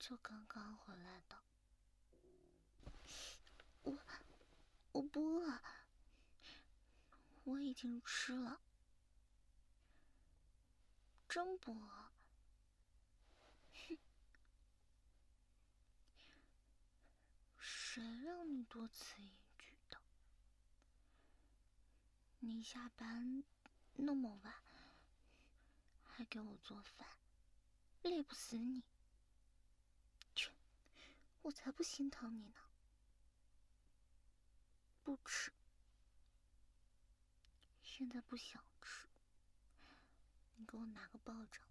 [0.00, 1.36] 就刚刚回来的。
[3.82, 3.98] 我
[4.92, 5.60] 我不饿，
[7.44, 8.62] 我已经吃了，
[11.28, 12.10] 真不饿。
[13.74, 13.98] 哼，
[17.58, 20.00] 谁让你多此一举的？
[22.38, 23.44] 你下班
[23.96, 24.54] 那么晚，
[26.04, 27.06] 还给我做饭，
[28.02, 28.82] 累不死你？
[31.42, 32.60] 我才不心疼你呢。
[35.02, 35.50] 不吃，
[37.82, 39.08] 现在不想吃。
[40.56, 41.62] 你给我拿个抱枕，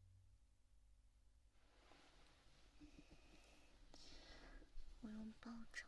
[5.01, 5.85] 我用抱枕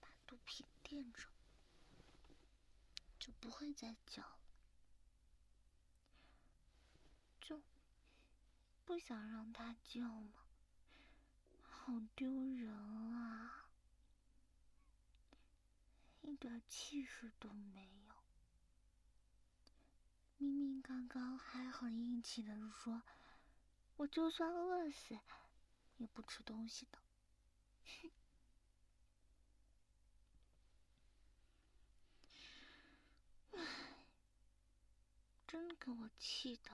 [0.00, 1.28] 把肚皮垫着，
[3.18, 4.38] 就不会再叫了。
[7.40, 7.62] 就
[8.84, 10.43] 不想让他叫吗？
[11.86, 12.72] 好丢人
[13.12, 13.66] 啊！
[16.22, 18.14] 一点气势都没有。
[20.38, 23.02] 明明刚刚还很硬气的说，
[23.96, 25.18] 我就算饿死，
[25.98, 26.98] 也不吃东西的。
[27.84, 28.10] 哼！
[35.46, 36.70] 真给我气的。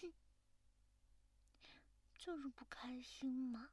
[0.00, 0.12] 哼，
[2.24, 3.70] 就是不开心嘛。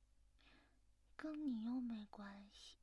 [1.16, 2.78] 跟你又没关系，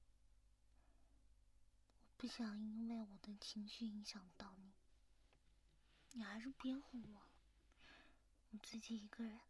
[2.05, 4.71] 我不想因为我的情绪影响到你。
[6.13, 7.27] 你还是别哄我了，
[8.53, 9.41] 我自己一个人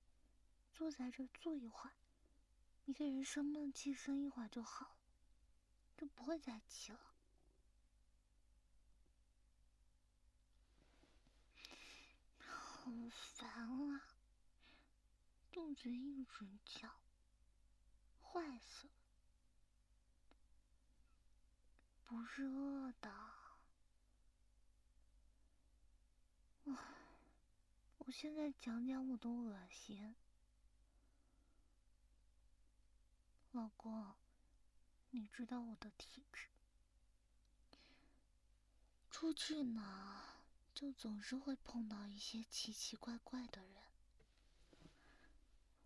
[0.73, 1.93] 坐在这坐一会儿，
[2.87, 4.97] 一个人生闷气生一会儿就好了，
[5.99, 7.01] 就不会再气了。
[12.39, 13.51] 好烦
[13.91, 14.16] 啊，
[15.57, 17.01] 肚子一直叫。
[18.21, 18.93] 坏死了，
[22.05, 23.11] 不是饿的。
[26.67, 26.75] 唉，
[27.97, 30.15] 我现在讲讲我都恶心。
[33.53, 34.13] 老公，
[35.13, 36.49] 你知道我的体质，
[39.11, 40.43] 出去呢，
[40.75, 43.83] 就总是会碰到一些奇奇怪怪的人。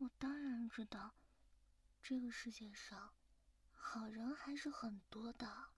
[0.00, 1.14] 我当然知道。
[2.02, 3.12] 这个世界上，
[3.76, 5.72] 好人还是很多的。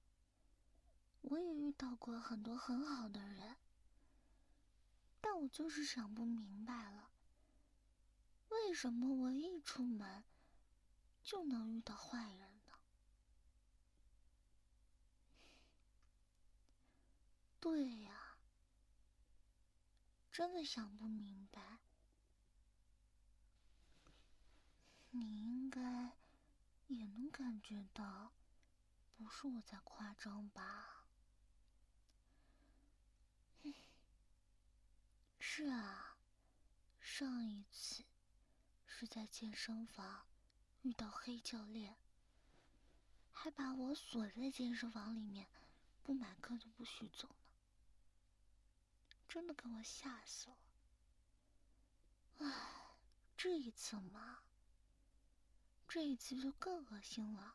[1.23, 3.57] 我也遇到过很多很好的人，
[5.21, 7.11] 但我就是想不明白了，
[8.49, 10.23] 为什么我一出门
[11.21, 12.79] 就能遇到坏人呢？
[17.59, 18.37] 对呀，
[20.31, 21.82] 真的想不明白。
[25.15, 26.17] 你应该
[26.87, 28.33] 也能感觉到，
[29.15, 31.05] 不是我在夸张吧？
[35.39, 36.17] 是啊，
[36.99, 38.05] 上一次
[38.87, 40.27] 是在健身房
[40.81, 41.99] 遇到黑教练，
[43.33, 45.47] 还把我锁在健身房里面，
[46.03, 47.35] 不买课就不许走呢，
[49.29, 50.57] 真的给我吓死了。
[52.39, 52.97] 唉，
[53.37, 54.39] 这一次嘛。
[55.93, 57.55] 这一次就更恶心了。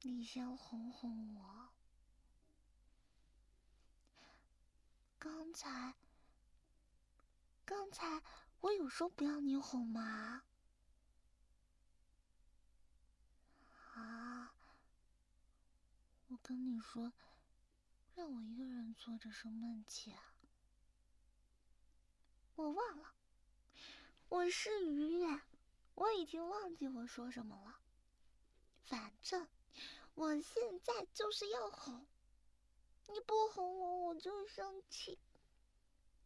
[0.00, 1.68] 你先哄哄我。
[5.20, 5.94] 刚才，
[7.64, 8.20] 刚才
[8.60, 10.42] 我有说不要你哄吗？
[13.94, 14.52] 啊！
[16.26, 17.12] 我跟你说，
[18.16, 20.34] 让我一个人坐着生闷气啊。
[22.56, 23.14] 我忘了，
[24.28, 25.24] 我是鱼。
[25.94, 27.78] 我已经忘记我说什么了，
[28.84, 29.46] 反正
[30.14, 32.06] 我现在就是要哄，
[33.08, 35.18] 你不哄我我就生气，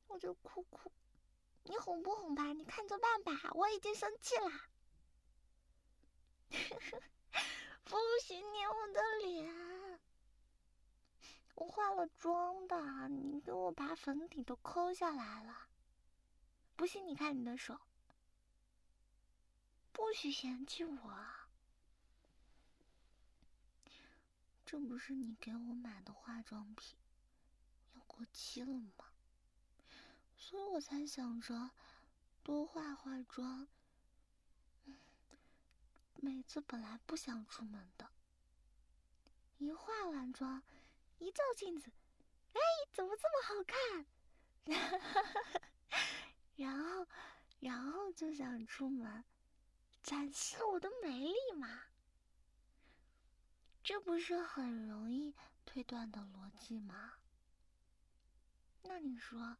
[0.07, 0.93] 我就哭哭，
[1.65, 4.51] 你哄不哄吧，你看着办吧，我已经生气了。
[7.85, 10.01] 不许捏我的脸，
[11.55, 15.69] 我化了妆的，你给我把粉底都抠下来了，
[16.77, 17.81] 不信你看你的手。
[20.07, 21.13] 不许嫌弃我，
[24.65, 26.97] 这不是你给我买的化妆品
[27.93, 29.07] 要过期了吗？
[30.37, 31.73] 所以我才想着
[32.45, 33.67] 多化化妆。
[36.15, 38.09] 每次本来不想出门的，
[39.59, 40.63] 一化完妆，
[41.19, 41.91] 一照镜子，
[42.53, 42.61] 哎，
[42.93, 44.07] 怎么这么好看？
[46.55, 47.09] 然后，
[47.59, 49.25] 然后就想出门，
[50.07, 51.83] 展示我的美丽嘛。
[53.83, 57.15] 这不是很容易推断的逻辑吗？
[58.83, 59.57] 那你说，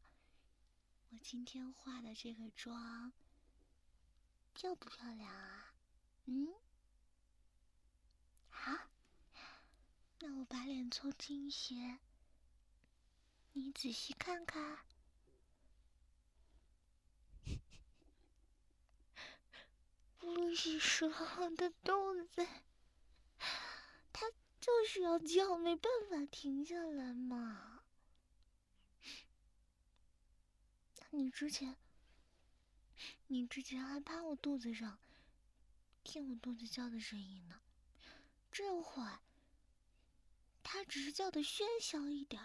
[1.09, 3.11] 我今天化的这个妆
[4.53, 5.73] 漂不漂亮啊？
[6.27, 6.47] 嗯？
[8.49, 8.71] 好，
[10.19, 11.99] 那我把脸凑近一些，
[13.51, 14.86] 你仔细看看。
[20.57, 21.07] 露西说
[21.37, 22.47] ：“我的肚子，
[24.11, 27.83] 他就是要叫，没办法停下来嘛。
[31.11, 31.77] 你之前，
[33.27, 34.97] 你之前还趴我肚子上，
[36.03, 37.61] 听我肚子叫的声音呢。
[38.51, 39.19] 这会儿，
[40.63, 42.41] 他只是叫的喧嚣一点。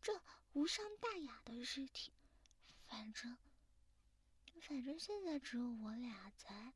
[0.00, 0.22] 这
[0.54, 2.14] 无伤大雅的事情，
[2.88, 3.36] 反正。”
[4.64, 6.72] 反正现在只有我俩在，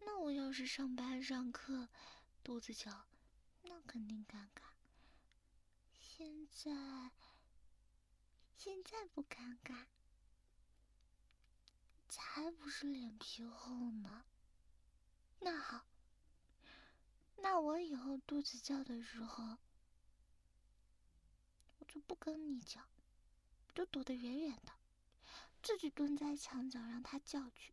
[0.00, 1.88] 那我要是上班上课，
[2.44, 3.06] 肚子叫，
[3.64, 4.62] 那肯定尴尬。
[6.00, 7.10] 现在，
[8.56, 9.86] 现在不尴尬，
[12.08, 14.24] 才不是脸皮厚呢。
[15.40, 15.86] 那好，
[17.38, 19.58] 那我以后肚子叫的时候，
[21.80, 22.80] 我就不跟你叫，
[23.74, 24.72] 就躲得远远的。
[25.64, 27.72] 自己蹲在墙角让他叫去，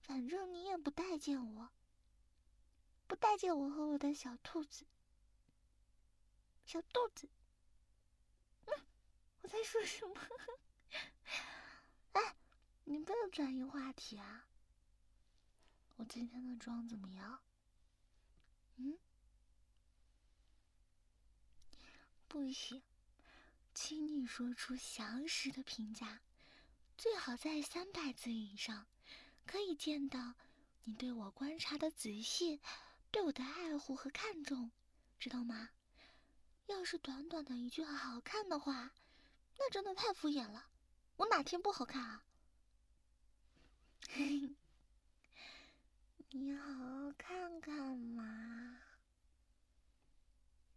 [0.00, 1.70] 反正你也不待见我，
[3.06, 4.84] 不待见我和我的小兔子，
[6.64, 7.30] 小肚子。
[8.64, 8.84] 嗯，
[9.42, 10.14] 我在说什么？
[12.14, 12.36] 哎，
[12.82, 14.48] 你不要转移话题啊！
[15.98, 17.40] 我今天的妆怎么样？
[18.78, 18.98] 嗯？
[22.26, 22.82] 不行，
[23.72, 26.20] 请你说出详实的评价。
[26.96, 28.86] 最好在三百字以上，
[29.46, 30.34] 可以见到
[30.84, 32.60] 你对我观察的仔细，
[33.10, 34.70] 对我的爱护和看重，
[35.18, 35.70] 知道吗？
[36.66, 38.92] 要是短短的一句好看的话，
[39.58, 40.68] 那真的太敷衍了。
[41.16, 42.24] 我哪天不好看啊？
[46.30, 48.80] 你好好看看嘛。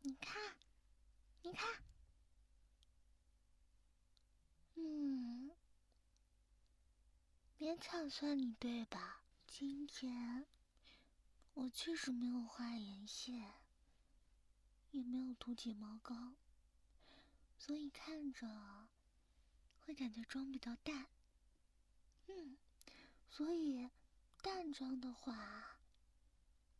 [0.01, 0.55] 你看，
[1.41, 1.81] 你看，
[7.69, 9.21] 勉强算你对吧？
[9.45, 10.47] 今天
[11.53, 13.53] 我确实没有画眼线，
[14.89, 16.33] 也没有涂睫毛膏，
[17.59, 18.87] 所以看着
[19.81, 21.09] 会感觉妆比较淡。
[22.25, 22.57] 嗯，
[23.29, 23.91] 所以
[24.41, 25.77] 淡妆的话，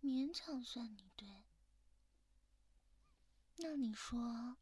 [0.01, 1.44] 勉强算你对。
[3.57, 4.57] 那你说，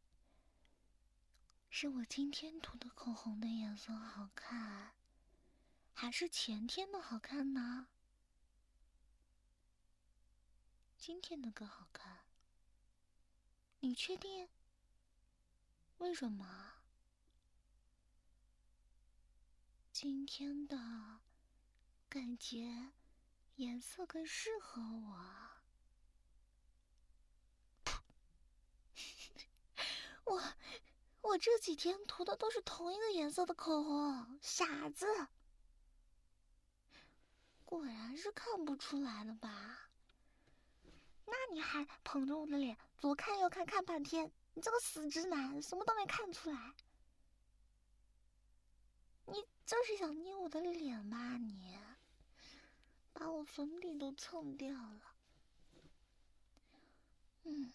[1.69, 4.96] 是我今天涂的口红的颜色好看？
[5.99, 7.87] 还是前天的好看呢？
[10.95, 12.19] 今天的更好看。
[13.79, 14.47] 你确定？
[15.97, 16.73] 为什么？
[19.91, 20.77] 今天的
[22.07, 22.91] 感觉
[23.55, 25.17] 颜色更适合我。
[30.25, 30.53] 我
[31.21, 35.07] 我这几天涂的都是同一个颜色的口红，傻子。
[37.67, 39.89] 果然是看不出来的吧？
[41.25, 46.73] 那你还捧着我的脸左看右看看半天，你这个死直男，什么都没看出来。
[49.25, 51.35] 你就是想捏我的脸吧？
[51.35, 51.77] 你
[53.11, 55.01] 把我粉底都蹭掉了。
[57.43, 57.73] 嗯，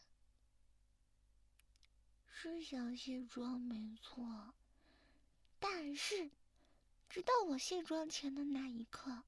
[2.30, 4.54] 是想卸妆没错，
[5.60, 6.30] 但是
[7.10, 9.22] 直到我卸妆前的那一刻。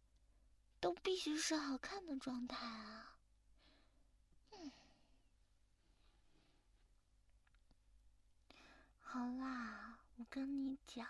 [0.85, 3.17] 都必须是好看的状态啊！
[4.51, 4.71] 嗯，
[9.01, 11.09] 好啦，我跟你讲，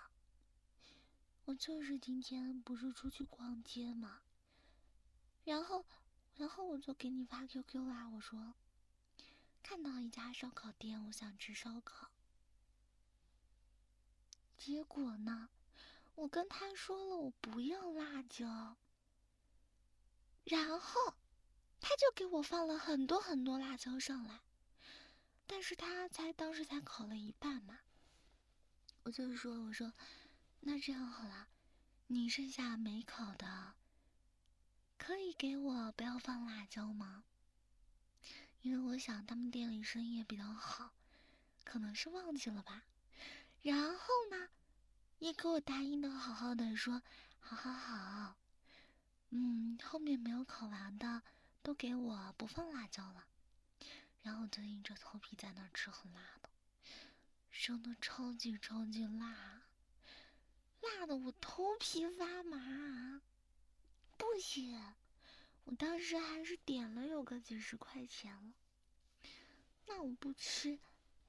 [1.46, 4.20] 我就是今天不是出去逛街嘛，
[5.42, 5.84] 然后，
[6.36, 8.54] 然后我就给你发 QQ 啦，我说
[9.60, 12.12] 看到一家烧烤店，我想吃烧烤。
[14.56, 15.48] 结果呢，
[16.14, 18.76] 我跟他说了，我不要辣椒。
[20.44, 21.14] 然后，
[21.80, 24.40] 他就给我放了很多很多辣椒上来，
[25.46, 27.80] 但是他才当时才烤了一半嘛。
[29.04, 29.92] 我就说：“我说，
[30.60, 31.48] 那这样好了，
[32.06, 33.74] 你剩下没烤的，
[34.96, 37.24] 可以给我不要放辣椒吗？
[38.62, 40.94] 因为我想他们店里生意也比较好，
[41.64, 42.84] 可能是忘记了吧。
[43.60, 44.48] 然后呢，
[45.18, 47.02] 也给我答应的好好的说，
[47.40, 48.36] 好好好，
[49.36, 51.20] 嗯，后面没有烤完的
[51.60, 53.26] 都给我不放辣椒了，
[54.22, 56.48] 然后就硬着头皮在那儿吃很辣的，
[57.50, 59.62] 真的超级超级辣，
[60.80, 63.20] 辣的我头皮发麻，
[64.16, 64.94] 不行，
[65.64, 68.52] 我当时还是点了有个几十块钱了，
[69.86, 70.78] 那我不吃，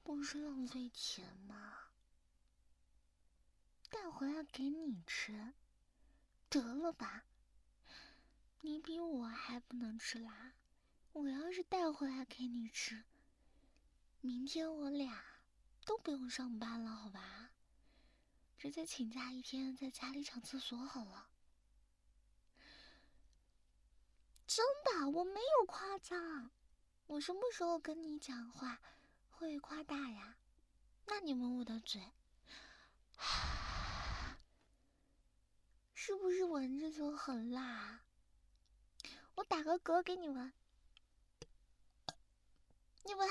[0.04, 1.88] 不是浪费钱吗？
[3.90, 5.54] 带回来给你吃。
[6.48, 7.24] 得了吧，
[8.60, 10.54] 你比我还不能吃辣，
[11.12, 13.04] 我要是带回来给你吃，
[14.20, 15.22] 明天我俩
[15.84, 17.52] 都不用上班了，好吧？
[18.58, 21.28] 直接请假一天，在家里上厕所好了。
[24.46, 26.50] 真的，我没有夸张，
[27.06, 28.80] 我什么时候跟你讲话
[29.28, 30.38] 会夸大呀？
[31.04, 32.12] 那你闻我的嘴。
[35.94, 38.05] 是不是闻着就很辣？
[39.36, 40.50] 我打个嗝给你闻，
[43.04, 43.28] 你闻，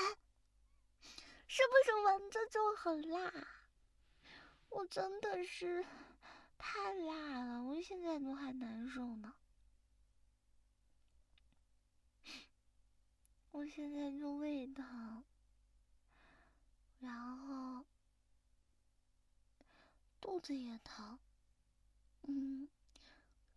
[1.48, 3.32] 是不是闻着就很辣？
[4.68, 5.84] 我真的是
[6.56, 9.34] 太辣了，我现在都还难受呢。
[13.50, 15.24] 我现在就胃疼，
[17.00, 17.84] 然后
[20.20, 21.18] 肚子也疼。
[22.28, 22.68] 嗯，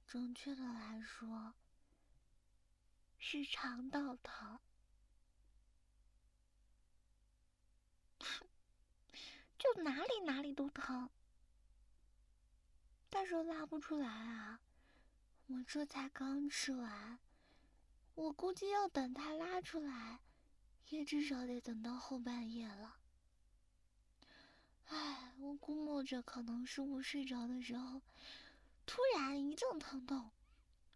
[0.07, 1.53] 准确的来说，
[3.19, 4.59] 是肠道疼，
[9.57, 11.09] 就哪里哪里都疼，
[13.09, 14.61] 但是拉不出来啊！
[15.47, 17.19] 我这才刚吃完，
[18.15, 20.21] 我估计要等它拉出来，
[20.89, 22.97] 也至少得等到后半夜了。
[24.85, 28.01] 唉，我估摸着可能是我睡着的时候。
[28.85, 30.31] 突然一阵疼痛，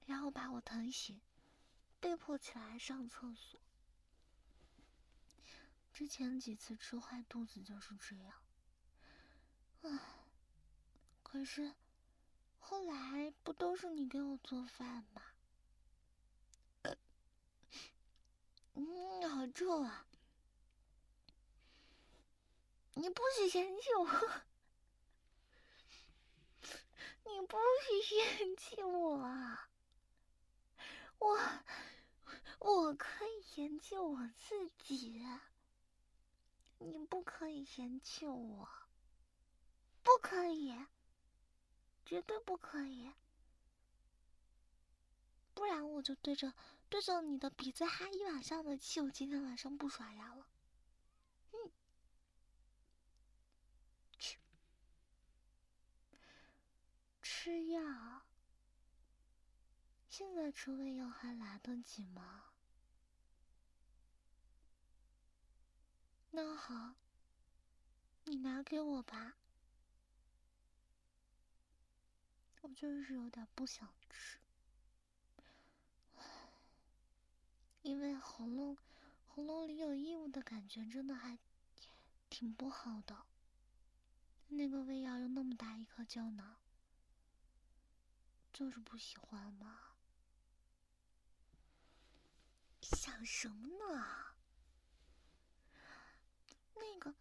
[0.07, 1.21] 然后把我疼醒，
[2.03, 3.57] 被迫起来上厕所。
[5.93, 8.33] 之前几次吃坏肚子就是这样。
[9.83, 9.99] 唉，
[11.23, 11.73] 可是
[12.59, 15.21] 后来不都是你给我做饭吗？
[18.75, 20.05] 嗯，好臭啊！
[22.95, 24.41] 你不许嫌弃我。
[27.23, 27.57] 你不
[27.87, 29.57] 许嫌弃我！
[31.19, 31.39] 我
[32.63, 35.21] 我可以嫌弃我自己，
[36.77, 38.69] 你不可以嫌弃我，
[40.01, 40.73] 不可以，
[42.05, 43.11] 绝对不可以，
[45.53, 46.53] 不然我就对着
[46.87, 50.47] 对着你的鼻子哈一晚上的气，我今天晚上不刷牙了。
[57.21, 58.21] 吃药？
[60.07, 62.52] 现在吃胃药还来得及吗？
[66.35, 66.95] 那好，
[68.23, 69.35] 你拿给我吧。
[72.61, 74.39] 我就是有点不想吃，
[77.83, 78.75] 因为喉咙
[79.27, 81.37] 喉咙里有异物的感觉，真的还
[82.31, 83.27] 挺不好的。
[84.47, 86.55] 那个胃药又那么大一颗胶囊。
[88.51, 89.81] 就是不喜欢嘛。
[92.81, 94.32] 想什么呢？
[96.75, 97.15] 那个，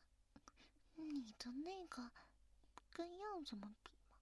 [0.95, 2.11] 你的那个，
[2.93, 4.19] 跟药怎么比嘛？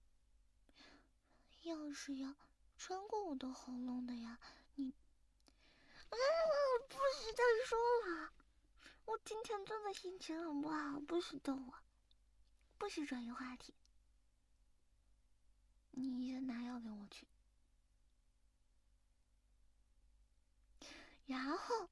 [1.63, 2.35] 药是要
[2.77, 4.39] 穿过我的喉咙的呀，
[4.75, 4.93] 你……
[6.09, 6.17] 啊，
[6.89, 8.33] 不许再说了！
[9.05, 11.73] 我今天真的心情很不好，不许逗我，
[12.77, 13.73] 不许转移话题。
[15.91, 17.27] 你先拿药给我去，
[21.25, 21.89] 然后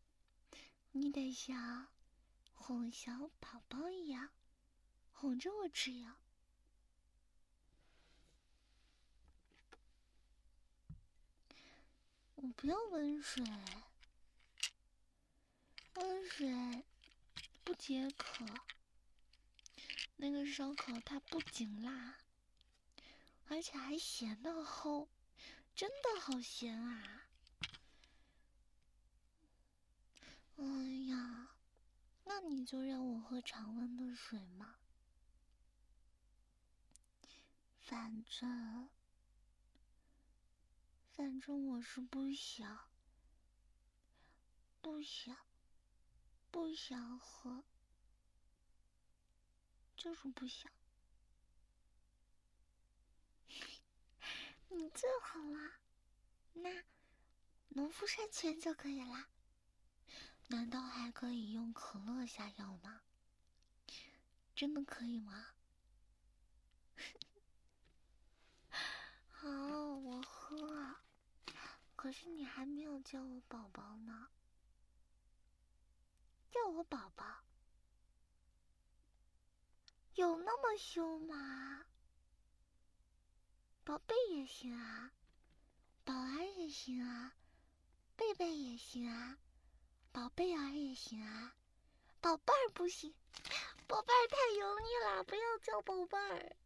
[0.91, 1.87] 你得想
[2.59, 4.29] 哄小宝宝一样
[5.11, 6.17] 哄着我吃药。
[12.35, 13.43] 我不要温水，
[15.95, 16.83] 温水
[17.63, 18.45] 不解渴。
[20.17, 22.17] 那个烧烤它不仅辣。
[23.47, 25.07] 而且还咸的齁，
[25.73, 27.23] 真的好咸啊！
[30.57, 30.63] 哎
[31.09, 31.55] 呀，
[32.31, 34.75] 那你就让我喝常温的水嘛。
[37.81, 38.87] 反正，
[41.11, 42.87] 反正我是不想，
[44.79, 45.35] 不想，
[46.51, 47.63] 不想喝，
[49.97, 50.71] 就是不想。
[54.69, 55.79] 你最好了，
[56.53, 56.83] 那
[57.69, 59.29] 农夫山泉就可以了。
[60.51, 63.01] 难道还可以用可乐下药吗？
[64.55, 65.49] 真的可以吗？
[69.29, 70.95] 好，我喝。
[71.95, 74.29] 可是你还没有叫我宝宝呢。
[76.49, 77.43] 叫我宝宝，
[80.15, 81.85] 有那么凶吗？
[83.83, 85.11] 宝贝也行啊，
[86.03, 87.35] 保安也行啊，
[88.15, 89.37] 贝贝也行啊，
[90.19, 91.55] 宝贝儿也行啊，
[92.19, 93.15] 宝贝儿不行，
[93.87, 96.57] 宝贝儿太油腻了，不要叫宝贝儿，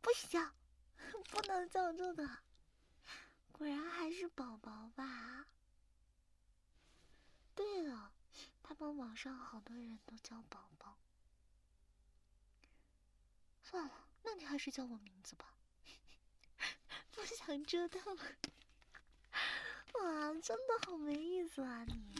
[0.00, 0.50] 不行，
[1.28, 2.26] 不能叫这个，
[3.52, 5.46] 果然还是宝宝吧。
[7.54, 8.14] 对了，
[8.62, 10.96] 他们网上好多人都叫宝宝。
[13.64, 15.44] 算了，那你还是叫我名字吧。
[17.12, 18.24] 不想折腾了。
[20.02, 22.12] 哇，真的好没意思啊你！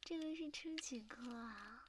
[0.00, 1.86] 这个是吃几颗啊？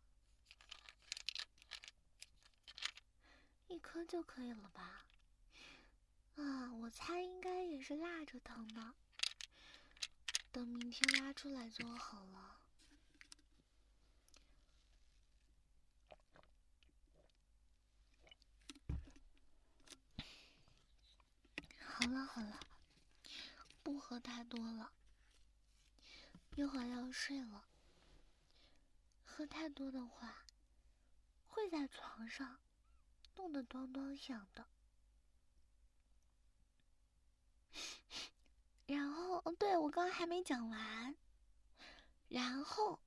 [3.68, 5.06] 一颗就可以了吧？
[6.36, 8.94] 啊，我猜应该也是辣着疼的。
[10.52, 12.58] 等明天拉出来就好了。
[21.86, 22.60] 好了好了，
[23.92, 24.94] 不喝太多了，
[26.56, 27.68] 一会儿要睡了。
[29.26, 30.46] 喝太多的话，
[31.46, 32.62] 会在床上
[33.36, 34.66] 弄得咚咚响的。
[38.88, 41.14] 然后，对，我刚刚还没讲完。
[42.30, 43.02] 然后，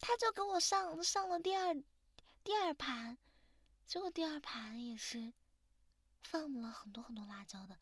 [0.00, 1.74] 他就给我上上了第二
[2.42, 3.18] 第二盘，
[3.86, 5.34] 结果第二盘也是
[6.22, 7.78] 放了很多很多辣椒的。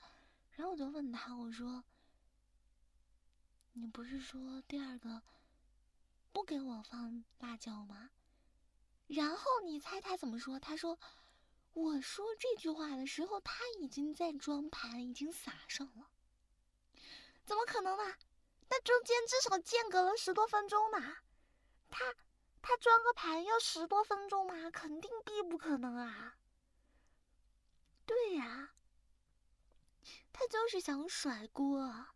[0.50, 1.82] 然后我就问他，我说
[3.74, 5.22] ：“你不是说第二个
[6.32, 8.10] 不给我放辣椒吗？”
[9.08, 10.58] 然后你猜他怎么说？
[10.58, 10.98] 他说
[11.74, 16.10] ：“我说这句话的时候，他已经在装盘，已经撒上了。”
[17.44, 18.16] 怎么可能呢？
[18.70, 21.16] 那中间至少间隔了十多分钟呢。
[21.90, 22.14] 他
[22.62, 24.70] 他装个盘要十多分钟吗？
[24.70, 26.38] 肯定必不可能啊。
[28.06, 28.72] 对呀，
[30.32, 32.06] 他就是想甩锅，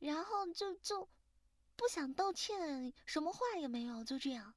[0.00, 1.08] 然后就就
[1.76, 4.54] 不想道歉，什么话也没有，就这样。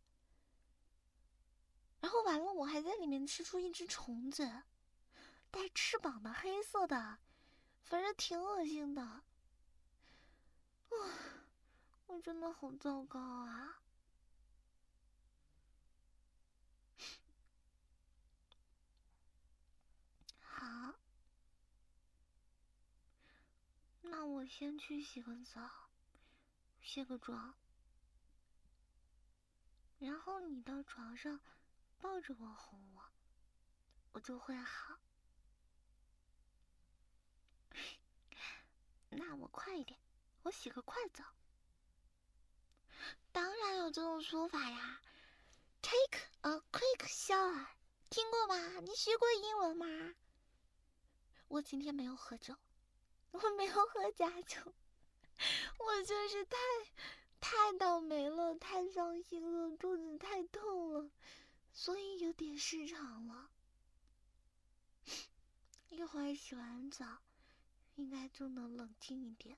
[2.00, 4.64] 然后完了，我还在里面吃出一只虫子，
[5.52, 7.20] 带翅膀的黑色的。
[7.84, 9.24] 反正挺恶心的， 啊，
[12.08, 13.78] 我真的好糟糕啊！
[20.42, 20.96] 好，
[24.26, 25.70] 我先去洗个澡，
[26.82, 27.54] 卸个妆，
[30.00, 31.40] 然后你到床上
[32.00, 33.02] 抱着我哄我，
[34.14, 34.98] 我就会好。
[39.10, 40.00] 那我快一点，
[40.44, 41.24] 我洗个快澡。
[43.32, 45.02] 当然有这种说法呀
[45.82, 47.68] ，Take a quick shower，
[48.10, 48.80] 听过吗？
[48.82, 50.16] 你学过英文吗？
[51.48, 52.56] 我今天没有喝酒，
[53.34, 54.74] 我没有喝假酒，
[55.78, 56.58] 我就是太
[57.42, 61.12] 太倒霉了，太伤心了，肚子太痛了，
[61.74, 63.52] 所以有点失常了。
[65.90, 67.06] 一会儿洗完澡。
[67.96, 69.56] 应该就能冷静一点。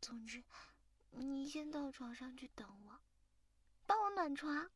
[0.00, 0.42] 总之，
[1.10, 2.98] 你先到床上去等我，
[3.86, 4.70] 帮我暖床。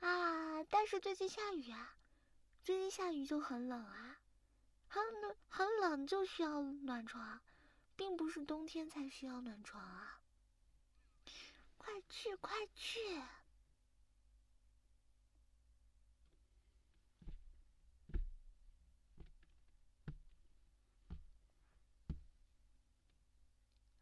[0.00, 0.64] 啊！
[0.70, 1.94] 但是最近下雨啊，
[2.64, 4.05] 最近下雨就很冷啊，
[4.96, 7.42] 很冷很冷就需要暖床，
[7.96, 10.22] 并不是冬天才需要暖床啊。
[11.76, 12.98] 快去快去！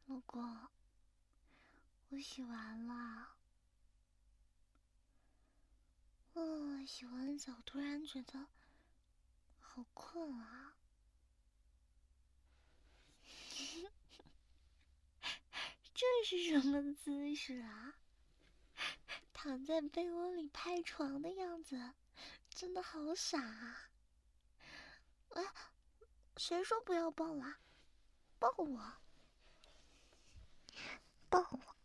[0.06, 0.68] 老公，
[2.10, 3.34] 我洗完了。
[6.34, 8.46] 哦，洗完澡突然觉得
[9.58, 10.73] 好困啊！
[16.28, 17.94] 这是什么姿势啊？
[19.32, 21.92] 躺在被窝里拍床的样子，
[22.48, 23.90] 真的好傻啊！
[25.30, 25.44] 哎，
[26.36, 27.58] 谁说不要抱了？
[28.38, 28.92] 抱我！
[31.28, 31.76] 抱我，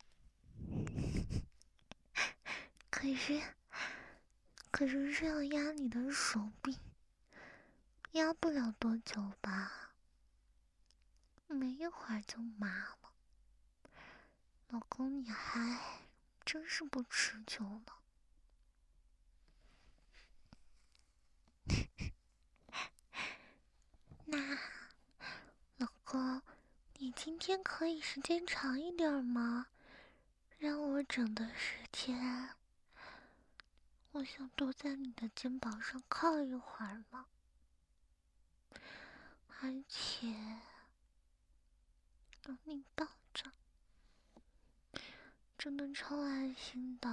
[2.89, 3.41] 可是，
[4.71, 6.77] 可是是这样压你的手臂，
[8.11, 9.93] 压不了多久吧？
[11.47, 13.08] 没一会儿就麻了。
[14.69, 15.79] 老公，你还
[16.45, 17.93] 真是不持久呢。
[24.25, 24.59] 那，
[25.77, 26.43] 老公，
[26.99, 29.67] 你今天可以时间长一点吗？
[30.59, 32.49] 让我整的时间。
[34.11, 37.25] 我想多在你的肩膀上靠一会儿嘛，
[39.61, 40.27] 而且
[42.45, 43.13] 有你抱着，
[45.59, 47.09] 真的超安心的。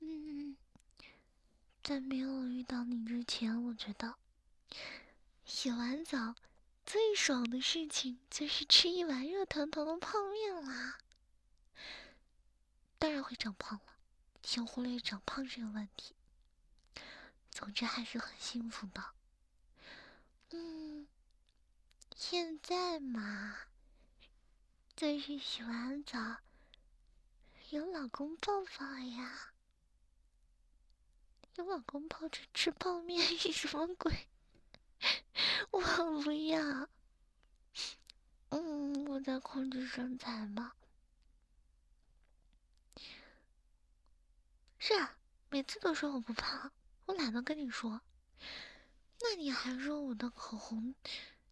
[0.00, 0.56] 嗯，
[1.84, 4.16] 在没有遇到你之前，我觉得
[5.44, 6.34] 洗完澡
[6.84, 10.98] 最爽的事情就是吃一碗热腾腾的泡面啦。
[12.98, 13.84] 当然会长胖了。
[14.42, 16.16] 先忽略长胖这个问题。
[17.52, 19.04] 总之还是很幸福的。
[20.50, 21.06] 嗯，
[22.16, 23.67] 现在嘛，
[24.98, 26.18] 就是洗完澡，
[27.70, 29.52] 有老公抱抱呀。
[31.54, 34.26] 有老公抱着吃泡面 是什么鬼？
[35.70, 35.80] 我
[36.22, 36.88] 不要。
[38.48, 40.72] 嗯，我在控制身材嘛。
[44.80, 45.16] 是啊，
[45.48, 46.72] 每次都说我不胖，
[47.06, 48.00] 我懒得跟你说。
[49.20, 50.96] 那你还说我的口红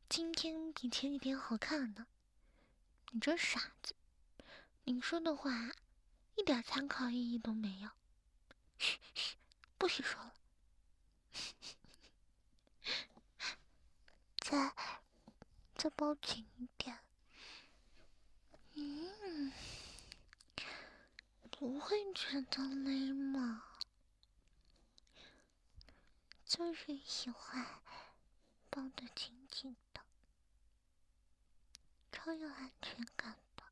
[0.08, 2.08] 今天比前几天好看呢？
[3.10, 3.94] 你这傻子！
[4.84, 5.50] 你说的话
[6.34, 7.90] 一点参考意义都没有。
[8.78, 9.36] 嘘嘘，
[9.78, 10.34] 不许说了。
[14.38, 14.74] 再
[15.74, 16.98] 再抱紧一点。
[18.74, 19.52] 嗯。
[21.58, 23.62] 不会觉得累吗？
[26.44, 27.66] 就是喜欢
[28.68, 29.85] 抱得紧紧的，
[32.26, 33.62] 超有安全感的。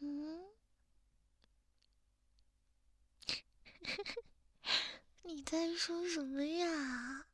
[0.00, 0.48] 嗯？
[5.22, 7.26] 你在说什么呀？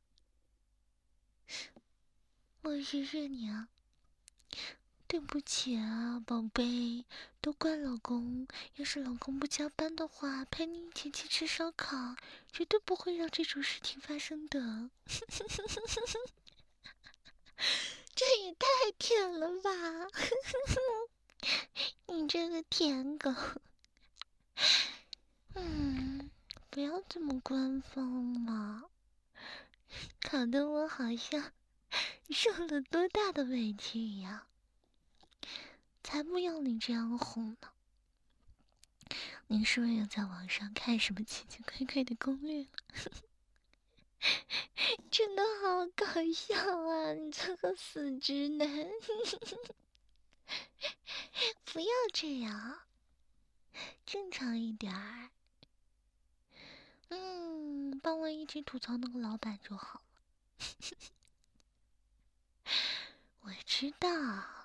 [2.61, 3.69] 我谢谢你啊。
[5.07, 7.05] 对不起啊，宝贝，
[7.39, 8.45] 都怪老公。
[8.75, 12.15] 要是老公不加班的话，陪你一起去吃烧烤，
[12.51, 14.89] 绝对不会让这种事情发生的。
[18.13, 18.67] 这也太
[18.99, 19.71] 甜了吧！
[22.07, 23.33] 你这个舔狗。
[25.55, 26.29] 嗯，
[26.69, 28.83] 不要这么官方嘛，
[30.29, 31.53] 搞得我好像
[32.29, 34.41] 受了多大的委屈一样。
[36.07, 37.67] 才不要你这样哄呢！
[39.47, 42.69] 你是不是又在网上看什么奇奇怪怪的攻略了？
[45.11, 46.55] 真的好搞笑
[46.87, 47.11] 啊！
[47.11, 48.67] 你这个死直男！
[51.65, 52.79] 不要这样，
[54.05, 55.31] 正常一点儿。
[57.09, 60.05] 嗯，帮我一起吐槽那个老板就好了。
[63.41, 64.56] 我知道。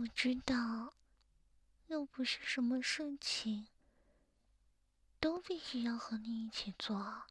[0.00, 0.94] 我知道，
[1.88, 3.66] 又不是什么事情
[5.18, 7.24] 都必须要和你一起做，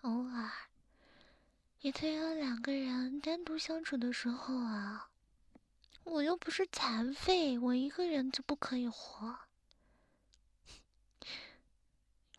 [0.00, 0.50] 偶尔
[1.82, 5.10] 也得有两个人单独相处的时候啊。
[6.02, 9.38] 我又不是残废，我一个人就不可以活？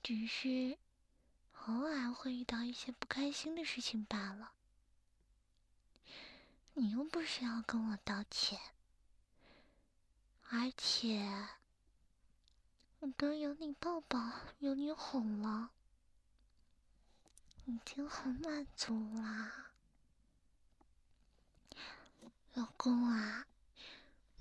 [0.04, 0.78] 只是
[1.68, 4.52] 偶尔会遇到一些不开心的事情罢了。
[6.74, 8.60] 你又不是要跟我道歉。
[10.50, 11.30] 而且，
[13.00, 14.18] 我都有你抱抱，
[14.60, 15.72] 有你哄了，
[17.66, 19.72] 已经很满足啦。
[22.54, 23.46] 老公啊，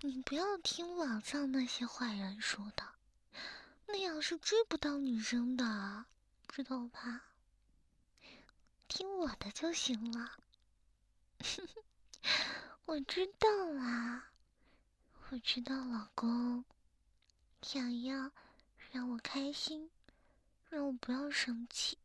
[0.01, 2.95] 你不要听网上那些坏人说的，
[3.87, 6.07] 那样是追不到女生的，
[6.49, 7.25] 知道吧？
[8.87, 10.39] 听我的就行了。
[12.87, 14.31] 我知道啦。
[15.29, 16.65] 我知道老公
[17.61, 18.31] 想要
[18.93, 19.91] 让我开心，
[20.71, 21.99] 让我不要生气，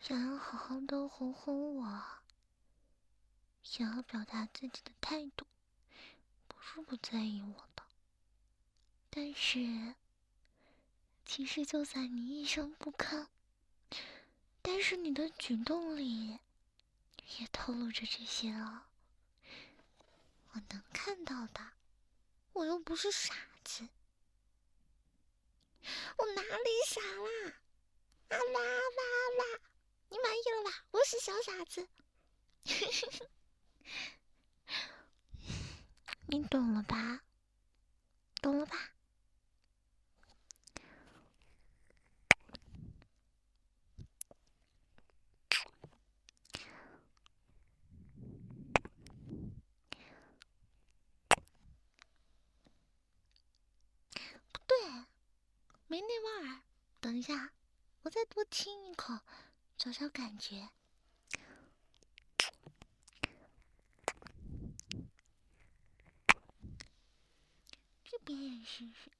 [0.00, 2.02] 想要好好的哄哄我，
[3.62, 5.46] 想要表达自己的态度，
[6.48, 7.82] 不是不在意我的。
[9.10, 9.94] 但是，
[11.26, 13.26] 其实就算你一声不吭，
[14.62, 16.38] 但是你的举动里
[17.38, 18.84] 也透露着这些哦，
[20.52, 21.72] 我能看到的。
[22.52, 23.34] 我又不是傻
[23.64, 23.88] 子，
[26.16, 27.54] 我哪里傻啦？
[28.28, 29.02] 啊啦啦
[29.38, 29.60] 啦！
[30.08, 30.84] 你满意了吧？
[30.90, 31.88] 我是小傻子，
[36.26, 37.22] 你懂了吧？
[38.42, 38.90] 懂了吧？
[55.90, 56.62] 没那味儿，
[57.00, 57.50] 等一下，
[58.02, 59.12] 我再多亲一口，
[59.76, 60.70] 找找感觉。
[68.04, 69.10] 这边也试试，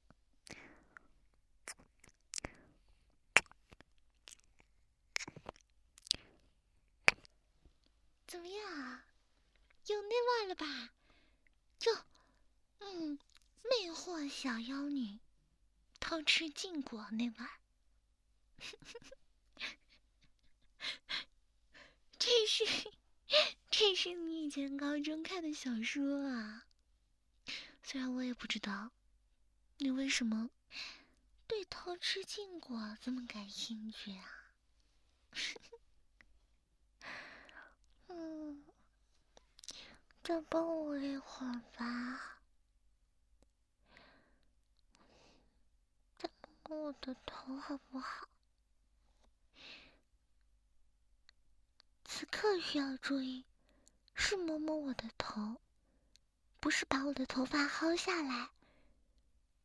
[8.27, 9.01] 怎么样？
[9.87, 10.65] 有那味了吧？
[11.77, 11.93] 就，
[12.79, 13.19] 嗯，
[13.61, 15.19] 魅惑小妖女。
[16.01, 17.49] 偷吃禁果那晚，
[22.19, 22.65] 这是
[23.69, 26.65] 这是你以前高中看的小说啊？
[27.83, 28.91] 虽然我也不知道
[29.77, 30.49] 你为什么
[31.47, 34.53] 对偷吃禁果这么感兴趣啊？
[38.09, 38.65] 嗯，
[40.23, 42.40] 再帮我一会儿吧。
[46.71, 48.29] 摸我的头好不好？
[52.05, 53.43] 此刻需要注意，
[54.15, 55.57] 是摸摸我的头，
[56.61, 58.51] 不是把我的头发薅下来。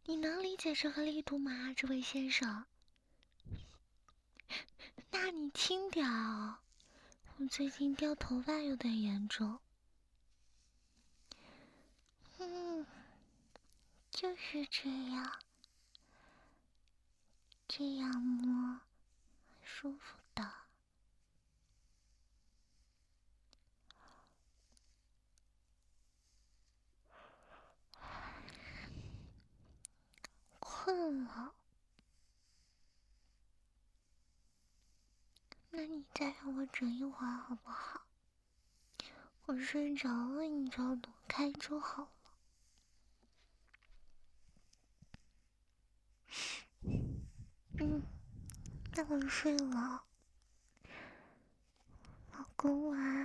[0.07, 2.67] 你能理解这个力度吗，这位先生？
[5.13, 6.59] 那你轻点哦，
[7.37, 9.61] 我最近掉头发有点严重。
[12.39, 12.85] 嗯，
[14.11, 15.39] 就是这样。
[17.69, 18.81] 这样摸，
[19.63, 20.51] 舒服的。
[30.61, 31.55] 困了，
[35.71, 38.03] 那你再让我整一会儿好不好？
[39.47, 42.09] 我睡着了，你就要躲开就好了。
[48.99, 50.05] 那我睡了，
[52.33, 53.16] 老公晚安。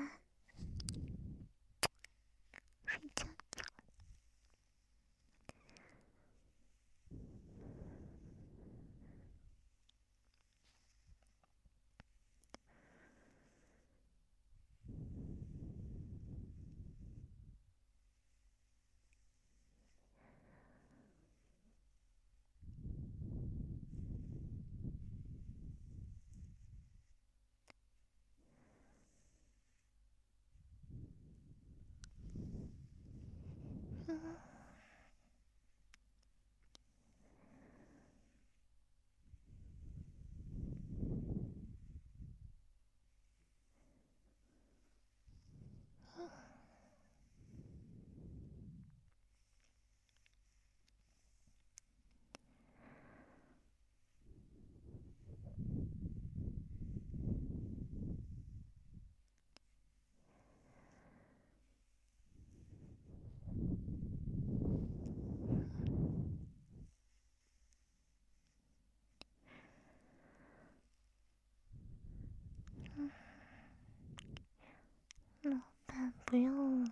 [76.31, 76.91] 不用了，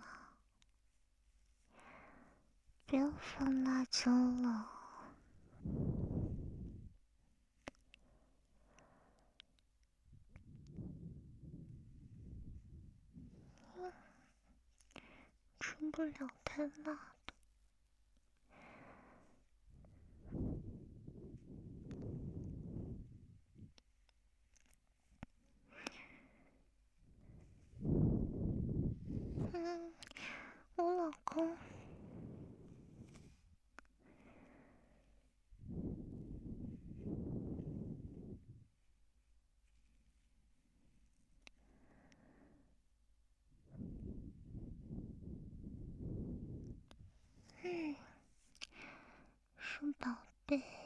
[2.84, 4.68] 别放辣椒了。
[13.78, 13.90] 嗯，
[15.58, 17.14] 吃不了太辣
[31.36, 31.56] 嗯，
[47.62, 47.94] 嗯，
[49.58, 49.92] 是。
[49.98, 50.16] 宝
[50.46, 50.79] 贝。